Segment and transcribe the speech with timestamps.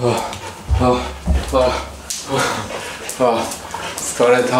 [0.00, 0.30] あ
[0.80, 1.02] あ
[1.60, 3.42] あ
[3.96, 4.56] 疲れた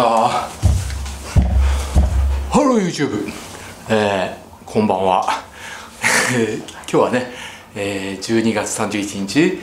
[2.49, 3.31] ハロー YouTube
[3.89, 5.23] えー、こんばんは
[6.33, 7.31] 今日はね、
[7.73, 9.59] えー、12月31日、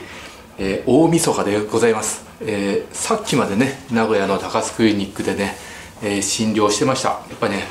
[0.56, 5.56] えー、大晦日でございます、えー、さっきまでね名古屋の高須クリニックでね、
[6.02, 7.64] えー、診療してましたやっぱね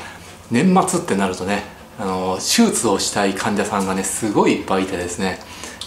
[0.52, 1.64] 年末ってなるとね
[1.98, 5.40] あの手術をしたい患者さんがねすごいいっぱいいてですね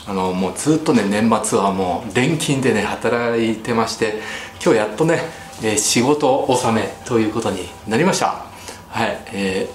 [0.09, 4.15] あのもうずっとね年末はもう連勤でね働いてまして
[4.53, 5.19] 今日やっとね、
[5.61, 8.43] えー、仕事納めということになりました。
[8.89, 9.69] はい、え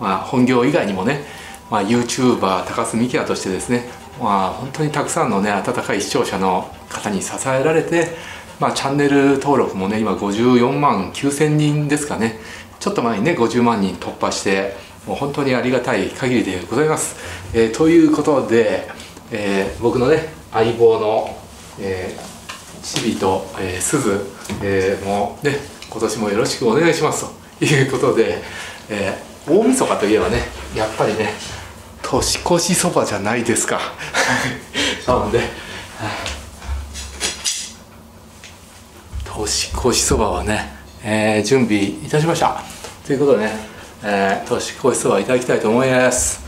[0.00, 1.24] ー、まあ、本業以外にもね、
[1.70, 3.88] まあ、YouTuber 高須幹也としてですね
[4.20, 8.16] まあ本当にたくさんのね温かい視聴者の方に支えられて
[8.58, 12.38] まあ、チャンネル登録もね今54万9000人ですかね。
[12.78, 14.74] ちょっと前にね50万人突破して
[15.06, 17.16] もう本当にありがたい限りでございます、
[17.54, 18.88] えー、ということで
[19.32, 21.36] えー、僕のね相棒の、
[21.80, 24.26] えー、チビと、えー、スズ、
[24.62, 25.56] えー、もね
[25.90, 27.26] 今年もよろしくお願いします
[27.58, 28.42] ということで、
[28.90, 30.42] えー、大晦日といえばね
[30.76, 31.30] やっぱりね
[32.02, 33.80] 年越しそばじゃないですか。
[35.06, 35.40] なので
[39.24, 42.62] 年越しそばはね、えー、準備いたしました。
[43.06, 43.52] ということでね、
[44.04, 46.40] えー、年越しそばいただきたいと思います。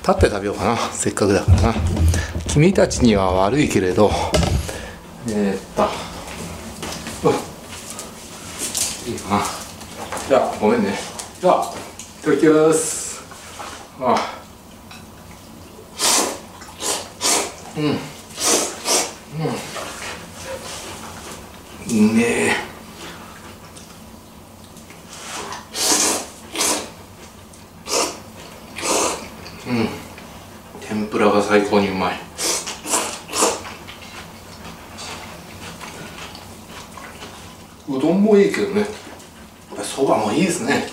[0.00, 0.76] 立って食べようかな。
[0.92, 2.01] せっかくだからな。
[2.52, 4.10] 君たちには悪いけれど
[5.26, 5.60] えー、っ
[7.22, 7.30] と
[9.10, 9.44] いいかな。
[10.28, 10.92] じゃあごめんね。
[11.40, 11.72] じゃあ
[12.20, 13.22] いただきます。
[14.00, 14.14] あ。
[17.78, 17.84] うん。
[17.84, 17.92] うん。
[22.10, 22.52] うめえ。
[29.66, 29.88] うん。
[30.86, 32.20] 天ぷらが最高にうまい
[37.88, 38.86] うどんもいいけどね。
[39.82, 40.86] そばもいいですね。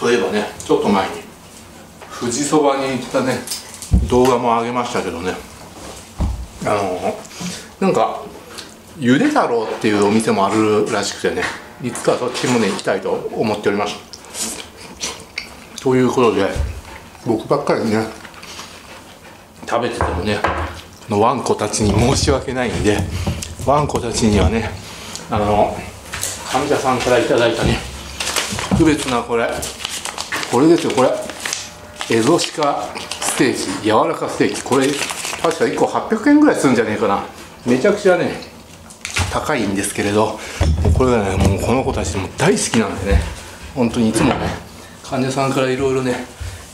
[0.00, 1.22] そういえばねちょっと前に
[2.18, 3.38] 富士そばに行ったね
[4.10, 5.34] 動画も上げましたけどね。
[6.64, 7.18] あの
[7.80, 8.22] なんか
[8.98, 11.42] ゆで太郎っていうお店もあるらしくてね
[11.82, 13.96] いつかそっちもね行きたいと思っております。
[15.80, 16.48] ということで
[17.26, 18.06] 僕ばっかりね
[19.72, 20.38] 食べててもね
[21.08, 22.98] のワンコたちに申し訳ないんで
[23.64, 24.68] ワンコたちにはね
[25.30, 25.74] あの
[26.50, 27.78] 患者さんから頂いたね
[28.68, 29.48] 特別なこれ
[30.50, 31.08] これですよこれ。
[32.10, 32.82] エゾシカ
[33.22, 34.62] ステーキ柔らかステーキ。
[34.62, 34.86] これ
[35.40, 37.24] 確か1個800円ぐらいするんじゃねえかな。
[37.66, 38.42] めちゃくちゃね
[39.32, 40.38] 高いんですけれど
[40.98, 43.20] これがねもうこの子たちも大好きなんでね
[43.74, 44.34] 本当にいつもね
[45.02, 46.26] 患者さんからいろいろね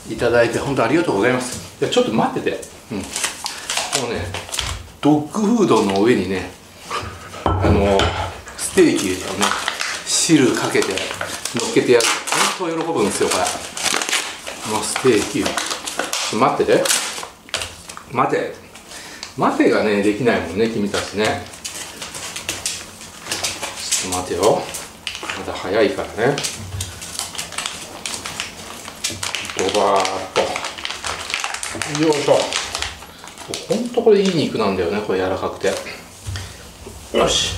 [0.09, 0.25] いいて
[0.59, 1.81] 本当ありがとうございます。
[1.81, 2.78] いやちょっと待ってて。
[2.91, 3.01] うん。
[3.01, 3.07] こ
[4.07, 4.25] のね
[5.01, 6.51] ドッグフードの上にね
[7.45, 7.97] あの
[8.57, 9.45] ステーキをね
[10.05, 10.87] 汁かけて
[11.55, 12.05] 乗っけてやる。
[12.59, 13.43] 本当喜ぶんですよこれ。
[14.71, 15.45] このステーキを。
[16.37, 16.83] 待ってて。
[18.11, 18.53] 待て。
[19.37, 21.43] 待てがねできないもんね君たちね。
[24.01, 24.61] ちょっと待てよ。
[25.39, 26.35] まだ早いからね。
[29.57, 30.41] ドバーッと。
[32.03, 32.68] よいしょ。
[33.67, 35.73] ほんとこれいい肉なんだよねこれ柔らかくて。
[37.17, 37.55] よし。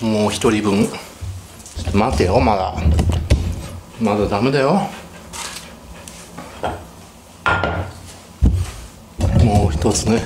[0.00, 0.86] もう一人分。
[0.86, 2.74] ちょっと待てよまだ。
[4.00, 4.88] まだダメだよ。
[9.44, 10.22] もう一つね。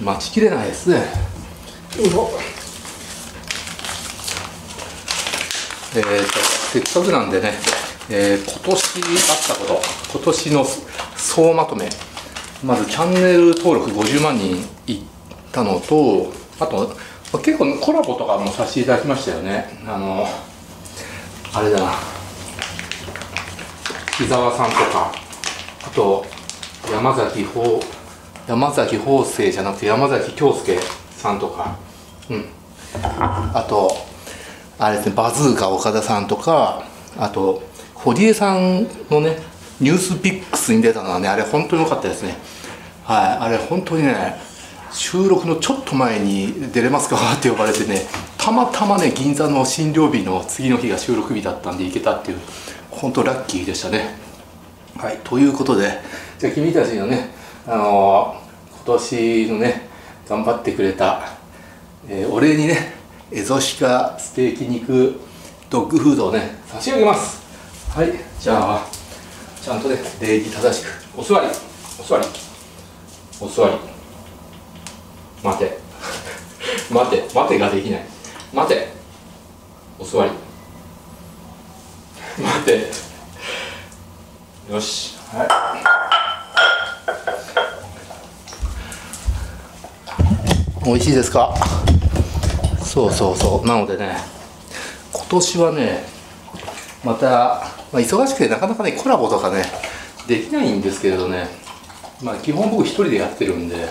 [0.00, 1.02] 待ちきれないですね。
[5.92, 6.38] えーと、
[6.72, 7.52] せっかくなんでね、
[8.08, 9.00] えー、今年
[9.30, 9.82] あったこと。
[10.12, 10.64] 今年の
[11.16, 11.88] 総まとめ
[12.64, 14.56] まずチャンネル登録50万人
[14.86, 15.02] いっ
[15.50, 16.94] たのとあと
[17.38, 19.80] 結構コラボとかもさせていただきましたよね。
[19.86, 20.26] あの
[21.54, 21.92] あれだな。
[24.20, 25.12] 伊沢さんとか。
[25.86, 26.26] あと
[26.92, 27.80] 山崎法
[28.46, 30.78] 山崎法生じゃなくて山崎京介
[31.12, 31.78] さんとか。
[32.28, 32.44] うん。
[33.02, 33.90] あと
[34.78, 36.84] あれですねバズーカ岡田さんとか。
[37.16, 37.62] あと
[37.94, 39.38] 堀江さんのね
[39.80, 42.36] ニュースピックスに出たのはねあれ本当に良かったですね。
[43.04, 44.36] はいあれ本当にね
[44.92, 48.02] 収録のちょっと前に出れますかって呼ばれてね
[48.36, 52.38] たまたまね銀座の診療日の次の日が収録日だったんで行けたっていう
[52.90, 54.16] 本当ラッキーでしたね。
[54.96, 55.90] はいということで
[56.38, 57.30] じゃあ君たちのね
[57.66, 59.88] あのー、今年のね
[60.28, 61.22] 頑張ってくれた、
[62.08, 62.94] えー、お礼にね
[63.32, 65.20] エゾシカステーキ肉
[65.70, 67.40] ドッグフードをね差し上げます。
[67.90, 68.99] はいじゃあ
[69.62, 71.46] ちゃんとね礼儀正しくお座り
[71.98, 72.26] お座り
[73.40, 73.72] お座り。
[75.42, 75.78] 待て。
[76.92, 77.26] 待て。
[77.34, 78.04] 待てができない。
[78.52, 78.92] 待て。
[79.98, 80.30] お座り。
[82.42, 82.90] 待て。
[84.70, 85.16] よし。
[85.32, 85.48] はい。
[90.84, 91.54] 美味しいですか？
[92.84, 93.68] そうそうそう。
[93.68, 94.16] なのでね
[95.12, 96.04] 今年はね
[97.04, 99.64] また、まあ、忙しくてなかなかねコラボとかね
[100.28, 101.48] できないんですけれどね
[102.22, 103.88] まあ基本僕一人でやってるんで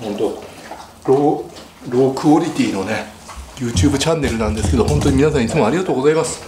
[0.00, 0.42] 本当
[1.12, 3.06] ローロークオリティのね
[3.56, 6.42] YouTube チャンネルなんですけど本当に皆さんいつもありがとうございます。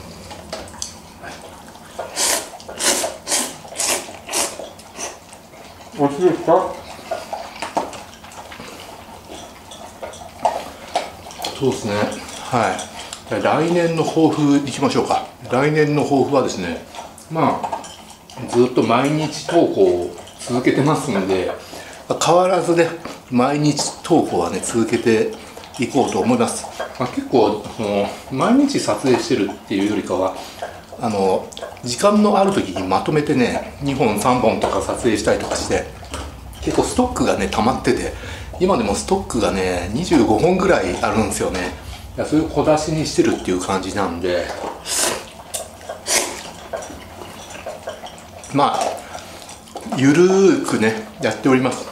[5.98, 6.74] おいしいですか？
[11.58, 11.94] そうですね。
[12.50, 12.76] は
[13.30, 13.42] い。
[13.42, 16.84] 来年の抱負いきましょうか来年の抱負はですね
[17.30, 21.50] まあずっと毎日投稿を続けてますので
[22.24, 22.88] 変わらずね
[23.30, 25.32] 毎日投稿はね続けて
[25.78, 26.66] いこうと思います、
[26.98, 30.34] まあ、結構その毎日撮影してるっていうよりかは
[31.00, 31.48] あの
[31.84, 35.84] 時間のある時にまとめてね2本3本とか撮影したりとかして
[36.62, 38.12] 結構ストックがね溜まってて
[38.60, 41.86] 今でもストックがね25本ぐらいあるんですよね。
[42.16, 44.46] いやそういう小出しにしてるっていう感じなんで
[48.56, 48.80] まあ
[49.98, 51.86] ゆるーくねやっております。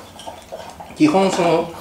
[0.97, 1.73] 基本その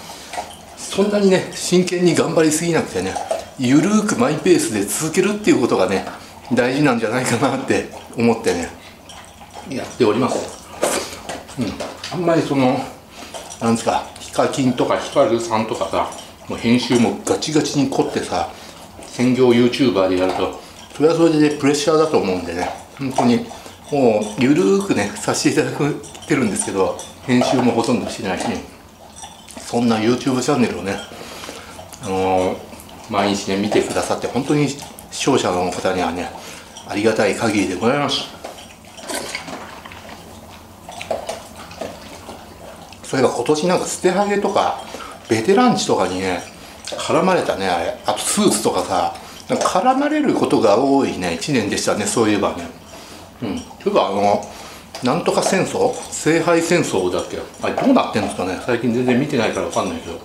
[0.77, 3.15] そんなにね真剣に頑張りすぎなくてね
[3.57, 6.06] ゆるーくマイペースで続けるっていうことがね
[6.53, 7.85] 大事なんじゃないかなって
[8.18, 8.69] 思ってね
[9.69, 10.68] やっております。
[11.57, 11.65] うん。
[12.12, 12.77] あんまりその
[13.62, 16.12] なんですかヒカキンとかヒカルさんとかさ
[16.50, 18.50] もう編集もガチガチに凝ってさ
[19.07, 20.59] 専業 YouTuber でやると
[20.94, 22.69] それはそれで、ね、プレッシャーだと思うんでね
[23.00, 23.45] 本当に
[23.94, 26.98] もうゆるくねさせていただくてるんですけど
[27.28, 28.45] 編集もほとんどしてないし、
[29.60, 30.95] そんな YouTube チャンネルをね
[32.01, 32.57] あのー、
[33.12, 34.80] 毎日ね見てくださって本当に視
[35.12, 36.31] 聴者の方にはね
[36.88, 38.24] ありがたい限りでございます。
[43.04, 44.81] それが今年なんか捨てハゲとか
[45.30, 46.42] ベテランチとかにね
[46.98, 49.13] 絡まれたねあれあとスーツとかさ
[49.50, 52.82] 絡まれることが多いね1年でしたねそういえばね。
[53.44, 53.57] うん。
[53.60, 54.45] そういえばあの
[55.04, 55.94] なんとか戦争？
[56.12, 57.38] 聖杯戦争だっけ？
[57.62, 58.57] あれどうなってんですかね？
[58.66, 60.19] 最近全然見てないから分かんないけど。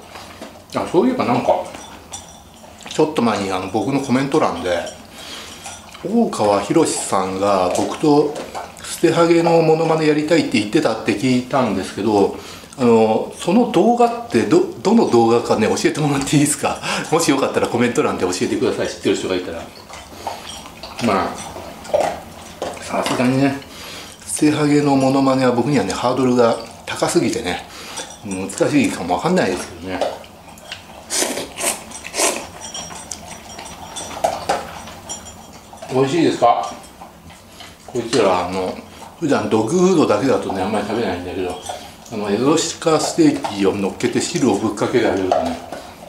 [0.82, 1.48] あそういえばなんか
[2.88, 4.78] ちょっと前にあの僕のコメント欄で
[6.04, 8.34] 大川博さんが僕と
[8.84, 12.36] 捨てハゲのモノマネやりたいって言ってたって聞いたんですけど
[12.78, 16.78] あのその動画ってどどの動画かね教えてもらっていいですか？
[17.10, 18.88] もしよかったらコメント欄で教えてください。
[18.88, 19.58] 知ってる人がいたら。
[21.04, 21.47] まあ
[22.88, 23.54] さすがにね。
[24.26, 26.56] 捨てハゲのモノマネは僕にはねハードルが
[26.86, 27.66] 高すぎてね
[28.24, 30.00] 難しいかもわかんないですけどね。
[35.92, 36.72] 美味しいですか？
[37.86, 38.74] こいつらあの
[39.20, 41.60] 普段ドッグフードだけだとねあんまり食べないんだけど
[42.12, 45.58] あのエゾシカステーキを乗っけて汁をぶっかけてあげるとね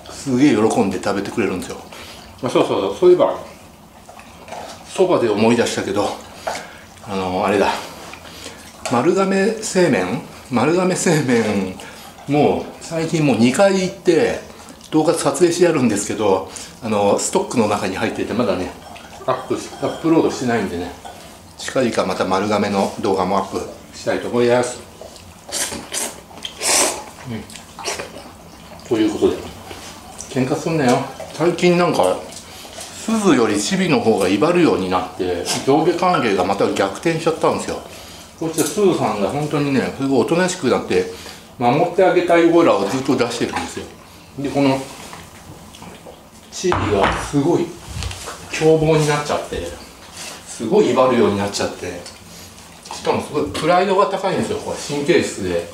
[0.10, 1.78] すげえ喜んで食べてくれるんですよ、
[2.42, 3.38] まあ、そうそうそういえば
[4.88, 6.08] そばで思い出したけど
[7.10, 7.72] あのあれだ。
[8.92, 10.22] 丸亀製麺？
[10.52, 11.76] 丸亀製麺
[12.28, 14.40] もう最近もう2回行って
[14.92, 16.50] 動画撮影してやるんですけど
[16.84, 18.72] あのストックの中に入っていてまだね
[19.26, 20.92] アップアップロードしてないんでね。
[21.58, 23.60] 近々また丸亀の動画もアップ
[23.96, 24.80] したいと思います。
[28.88, 29.38] ということで。
[30.30, 31.00] 喧嘩すんなよ。
[31.34, 32.18] 最近なんか
[33.06, 37.82] 鈴よりチビの方が威張るようになって上下関係がまた逆転しちゃったんですよ。
[38.38, 41.06] そしてスーさんが本当にねすごいおとなしくなって
[41.58, 43.86] 守ってあげたいオーラをずっと出してるんですよ。
[44.40, 44.78] でこの
[46.52, 47.66] チビがすごい
[48.52, 49.68] 凶暴になっちゃって
[50.48, 52.02] すごい威張るようになっちゃって
[52.94, 55.68] しかもすごいプライドが高いんですよこれ神経質で。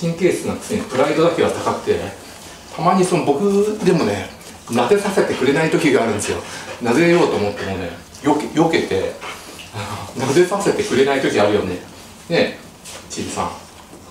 [0.00, 1.98] 神経質なくせにプライドだけは高くて。
[2.74, 3.42] たまにその僕
[3.84, 4.30] でもね
[4.70, 6.38] 撫でさせてくれない時があるんですよ。
[6.82, 7.90] 撫でようと思ってもね
[8.22, 9.12] よけよけて
[10.16, 11.74] 撫でさせてくれない時あるよね。
[11.74, 11.80] ね
[12.30, 12.58] え
[13.10, 13.50] ちびさん。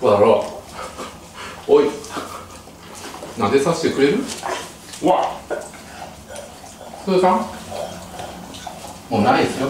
[0.00, 0.44] そうだろ
[1.68, 1.72] う。
[1.74, 1.88] おい。
[3.38, 4.18] 撫でさせてくれる？
[5.02, 5.32] わ。
[7.04, 7.46] すーさん。
[9.10, 9.68] もうないですよ。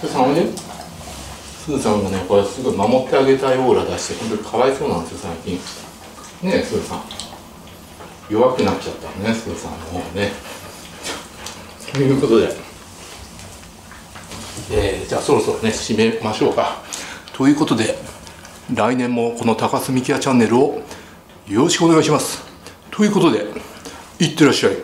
[0.00, 0.46] すーさんおいで。
[1.64, 5.54] スーさんがねこれすごい守ってあげたいオーラ出して本当にかわいそうなんですよ最近。
[6.50, 7.02] ねえスーさん
[8.30, 10.32] 弱くなっちゃったねスーさんの方ね。
[11.92, 12.48] ということで、
[14.70, 16.82] えー、じゃあそろそろね締めましょうか。
[17.32, 17.98] ということで
[18.74, 20.82] 来年もこの高須幹也チャンネルを
[21.48, 22.42] よろしくお願いします。
[22.90, 23.46] ということで
[24.18, 24.76] いってらっしゃい